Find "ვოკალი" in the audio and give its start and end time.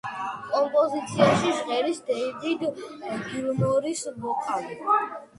4.23-4.79